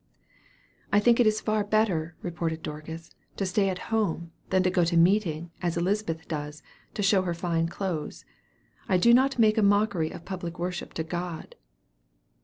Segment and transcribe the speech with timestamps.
[0.91, 4.83] "I think it is far better," retorted Dorcas, "to stay at home, than to go
[4.83, 6.63] to meeting, as Elizabeth does,
[6.95, 8.25] to show her fine clothes.
[8.89, 11.53] I do not make a mockery of public worship to God."